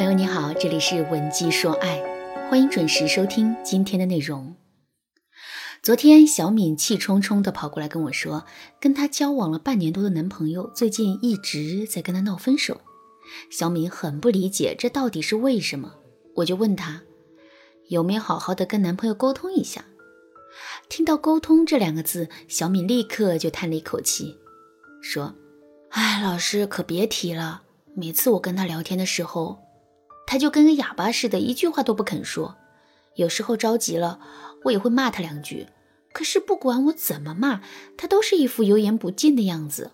[0.00, 2.02] 朋友你好，这里是文姬说爱，
[2.48, 4.56] 欢迎准时收听今天的内容。
[5.82, 8.46] 昨天小敏气冲冲的跑过来跟我说，
[8.80, 12.80] 跟她交往了半年多的男朋友最近一直在跟她闹分手。
[13.50, 15.96] 小敏很不理解这到底是为什么，
[16.36, 17.02] 我就问她
[17.88, 19.84] 有没有好好的跟男朋友沟通一下。
[20.88, 24.38] 听到“沟通”这两个字，小敏立刻就叹了一口气，
[25.02, 25.34] 说
[25.92, 27.64] ：“哎，老师可别提了，
[27.94, 29.58] 每次我跟他聊天的时候，
[30.30, 32.56] 他就跟个哑巴似的，一句话都不肯说。
[33.16, 34.20] 有时候着急了，
[34.62, 35.66] 我也会骂他两句，
[36.12, 37.62] 可是不管我怎么骂，
[37.96, 39.90] 他都是一副油盐不进的样子。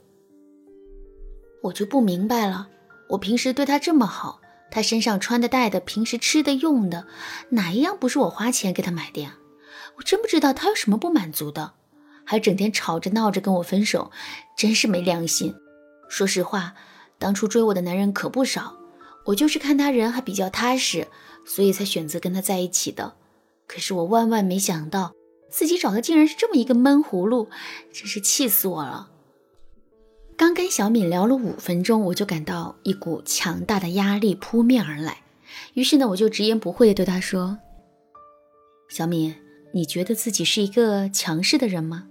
[1.62, 2.68] 我就不明白了，
[3.08, 7.06] 我平时对他这么好，他身上穿的、戴的，平时吃的、用的，
[7.48, 9.38] 哪一样不是我花钱给他买的呀？”
[9.96, 11.72] 我真不知道他有什么不满足的，
[12.24, 14.10] 还整天吵着闹着跟我分手，
[14.54, 15.54] 真是没良心。
[16.10, 16.74] 说实话，
[17.18, 18.76] 当初追我的男人可不少，
[19.26, 21.06] 我就是看他人还比较踏实，
[21.44, 23.14] 所以才选择跟他在一起的。
[23.66, 25.14] 可是我万万没想到，
[25.50, 27.48] 自己找的竟然是这么一个闷葫芦，
[27.92, 29.10] 真是气死我了。
[30.36, 35.22] 刚跟小敏聊了五分钟，我就感到一股强大的压力扑面而来，
[35.74, 37.58] 于是呢，我就直言不讳地对他说
[38.88, 39.34] ：“小敏。”
[39.74, 42.06] 你觉得自己是一个强势的人吗？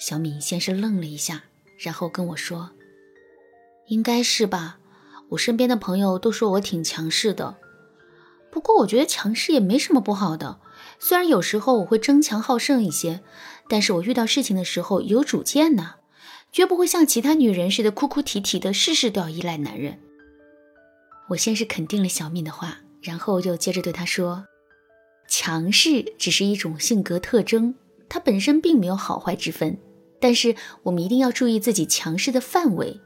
[0.00, 1.44] 小敏先是愣了一下，
[1.78, 2.70] 然后跟我说
[3.86, 4.80] ：“应该是吧，
[5.30, 7.56] 我身边的朋友都说我挺强势的。
[8.50, 10.60] 不过我觉得强势也没什么不好的，
[10.98, 13.20] 虽然有时候我会争强好胜一些，
[13.68, 15.94] 但是我遇到事情的时候有主见呢，
[16.50, 19.98] 绝不会像其他女人似的哭哭啼啼的，事事都要依赖男人。”
[21.30, 24.44] 我先是肯定了小敏的话，然后就接着对她说。
[25.28, 27.76] 强势只是一种性格特征，
[28.08, 29.78] 它本身并没有好坏之分。
[30.20, 33.00] 但是我们一定要注意自己强势的范围，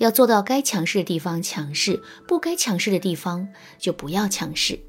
[0.00, 3.46] 要做到该强势的地方强势，不该强势的地方
[3.78, 4.80] 就不要强势。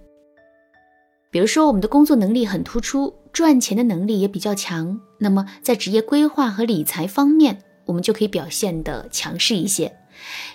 [1.30, 9.94] 比如说，我们的工作能力很突出，赚钱的能力也比较强，那么在职业规划和理财方面，我们就可以表现的强势一些。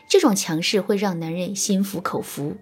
[0.09, 2.57] 这种强势会让男人心服口服。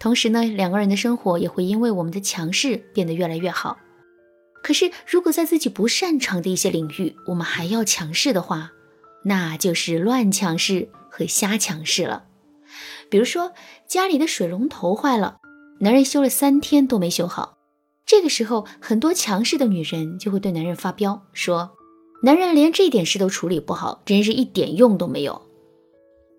[0.00, 3.78] 同时呢，两个人的生活也会因为我们的强势变得越来越好。
[4.64, 8.72] 可是，如果在自己不擅长的一些领域，我们还要强势的话，
[9.24, 10.88] 那就是乱强势
[11.20, 12.24] 和瞎强势了。
[13.10, 13.52] 比如说，
[13.86, 15.36] 家里的水龙头坏了，
[15.80, 17.58] 男人修了三天都没修好，
[18.06, 21.72] 这个时候，很多强势的女人就会对男人发飙，说
[22.24, 25.42] ：“男人连这点事都处理不好，真是一点用都没有。”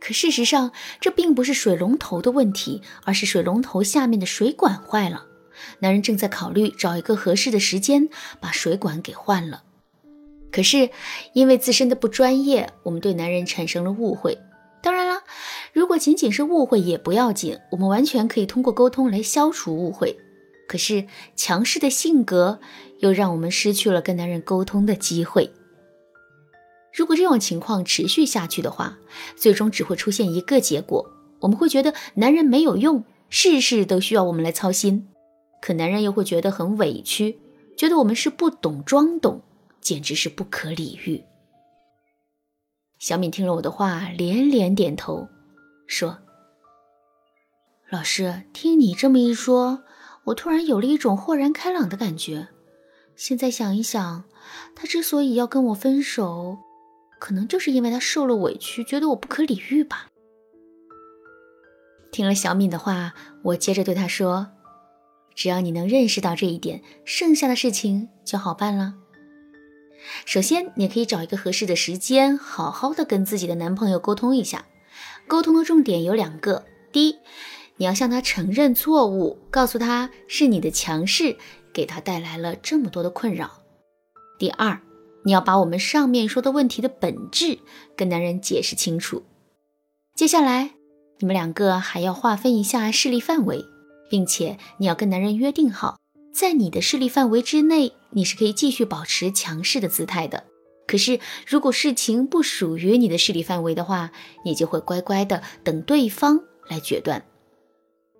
[0.01, 5.27] 可事实上，这并不是水龙头的问题，而是水龙头下面的水管坏了。
[5.77, 8.09] 男人正在考虑找一个合适的时间
[8.39, 9.61] 把水管给换了。
[10.51, 10.89] 可是
[11.33, 14.39] 因为自身的不专业，我们对男人产生了误会。
[15.91, 20.17] 当然了，如果仅仅是误会也不要紧，我们完全可以通过沟通来消除误会。
[20.65, 22.61] 可是强势的性格
[22.99, 25.51] 又让我们失去了跟男人沟通的机会。
[26.93, 28.99] 如果这种情况持续下去的话，
[29.35, 35.07] 最终只会出现一个结果：我们会觉得男人没有用，事事都需要我们来操心；
[35.61, 37.37] 可男人又会觉得很委屈，
[37.77, 39.41] 觉得我们是不懂装懂，
[39.81, 41.21] 简直是不可理喻。
[42.97, 45.27] 小敏听了我的话，连连点头，
[45.91, 46.19] 说
[47.91, 49.83] ：“老师，听你这么一说，
[50.23, 52.47] 我突然有了一种豁然开朗的感觉。
[53.17, 54.23] 现在想一想，
[54.73, 56.57] 他之所以要跟我分手。”
[57.19, 60.07] 可能就是因为他受了委屈，觉得我不可理喻吧。
[62.11, 63.13] 听了小敏的话，
[63.43, 64.47] 我接着对他说
[65.35, 68.95] ：“只要你能认识到这一点，剩下的事情就好办了。
[70.25, 74.65] 首先，你可以找一个合适的时间，好好的跟自己的男朋友沟通一下。
[75.31, 77.15] 沟通的重点有两个：第一，
[77.77, 81.37] 你要向他承认错误，告诉他是你的强势
[81.71, 83.47] 给他带来了这么多的困扰；
[84.37, 84.81] 第二。”
[85.23, 87.59] 你要把我们上面说的问题的本质
[87.95, 89.23] 跟男人解释清楚。
[90.15, 90.71] 接下来，
[91.19, 93.63] 你们两个还要划分一下势力范围，
[94.09, 95.97] 并且你要跟男人约定好，
[96.33, 100.43] 在你的势力范围之内，你是可以继续保持强势的姿态的。
[100.87, 104.11] 可是，如果事情不属于你的势力范围的话，
[104.43, 107.23] 你就会乖乖的等对方来决断。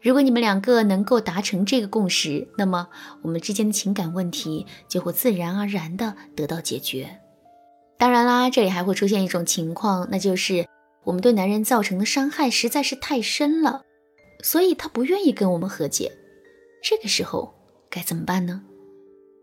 [0.02, 2.88] 如果你们两个能够达成这个共识，那么
[3.22, 7.19] 我们之间的情感问题就会自然而然的得到解决。
[7.98, 10.66] 当然啦，这里还会出现一种情况，那就是
[11.04, 13.84] 我们对男人造成的伤害实在是太深了，
[14.42, 16.12] 所以他不愿意跟我们和解。
[16.81, 17.54] 这个时候
[17.90, 18.63] 该怎么办呢？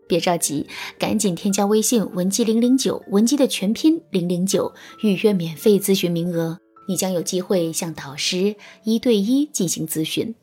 [0.09, 0.65] 别着急，
[0.97, 4.73] 赶紧添加微信文姬零零九，文姬的全拼零零九，
[5.03, 6.57] 预约免费咨询名额，
[6.87, 10.33] 你将有机会向导师一对一进行咨询。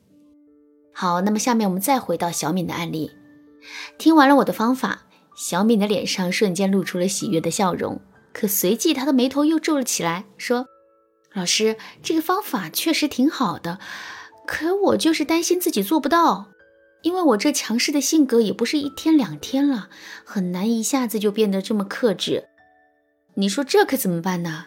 [0.93, 3.11] 好，那么下面我们再回到小敏的案例。
[3.97, 5.03] 听完了我的方法，
[5.35, 7.99] 小敏的脸上瞬间露出了喜悦的笑容，
[8.31, 10.65] 可随即她的眉头又皱了起来，说
[11.35, 13.79] ：“老师，这个方法确实挺好的，
[14.47, 16.47] 可我就是担心自己做不到，
[17.07, 19.89] 因为我这强势的性格也不是一天两天了，
[20.25, 22.49] 很难一下子就变得这么克制。
[23.35, 24.65] 你说这可怎么办呢？”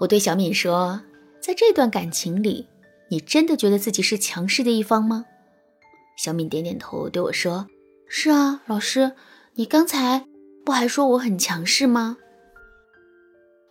[0.00, 1.02] 我对小敏说
[1.40, 2.66] ：“在这段感情里。”
[3.10, 5.26] 你真的觉得自己是强势的一方吗？
[6.16, 7.68] 小敏点点头，对我说
[8.10, 9.12] ：“是啊，老师，
[9.54, 10.26] 你刚才
[10.64, 12.18] 不还说我很强势吗？”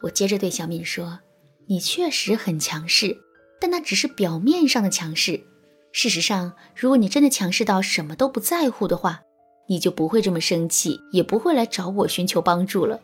[0.04, 1.20] 我接着对小敏说
[1.68, 3.18] ：“你确实很强势，
[3.60, 5.44] 但那只是表面上的强势。
[5.92, 9.22] 事实上，如果你真的强势到什么都不在乎的话，
[9.68, 13.02] 你就不会这么生气，也不会来找我寻求帮助了。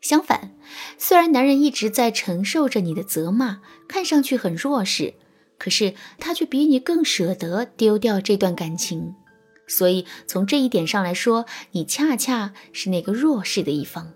[0.00, 0.52] 相反，
[0.96, 5.14] 虽然男人一直在承受着你的责骂，看上去很弱势。”
[5.60, 9.14] 可是他却比你更舍得丢掉这段感情，
[9.68, 14.14] 所以从这一点上来说，你恰恰是那个弱势的一方。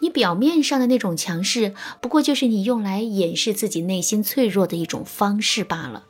[0.00, 6.06] 你表面上的那种强势，不过就是你用来掩饰自己内心脆弱的一种方式罢了。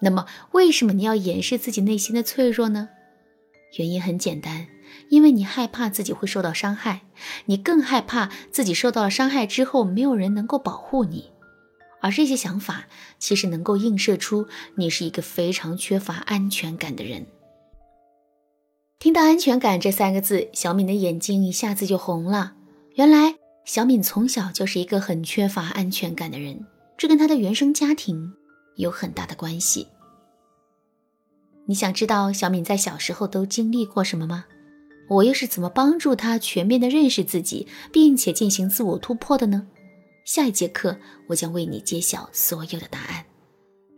[0.00, 2.88] 那么，为什么你要掩饰自己内心的脆弱呢？
[3.78, 4.66] 原因很简单，
[5.08, 7.02] 因为你害怕自己会受到伤害，
[7.46, 11.30] 你更害怕自己受到了伤害之后，没有人能够保护你。
[12.00, 12.86] 而这些想法
[13.18, 17.26] 其实能够映射出你是一个非常缺乏安全感的人。
[18.98, 22.54] 听到“安全感”这三个字，小敏的眼睛一下子就红了。
[22.96, 26.66] 原来，小敏从小就是一个很缺乏安全感的人，
[26.96, 28.32] 这跟她的原生家庭
[28.76, 29.86] 有很大的关系。
[31.66, 34.46] 你想知道小敏在小时候都经历过什么吗？
[35.08, 39.66] 我又是怎么帮助她全面的认识自己，并且进行自我突破的呢？
[40.24, 43.24] 下一节课，我将为你揭晓所有的答案。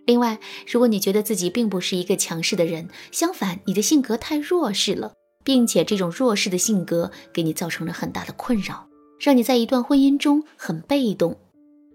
[0.07, 5.13] 另外，如果你觉得自己并不是一个强势的人，相反，你的性格太弱势了，
[5.45, 8.89] 并且这种弱势的性格给你造成了很大的困扰，
[9.21, 11.39] 让你在一段婚姻中很被动，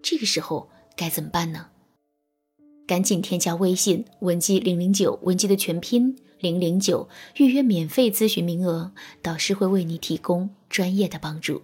[0.02, 1.68] 这个时候该怎么办呢？
[2.88, 11.64] 赶紧添加微信文姬零零九，文姬的全拼零零九，预约免费咨询名额，导师会为你提供专业的帮助。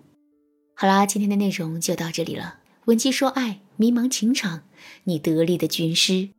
[0.75, 2.59] 好啦，今天的内容就到这里了。
[2.85, 4.63] 文姬说爱，迷茫情场，
[5.05, 6.29] 你得力的军师。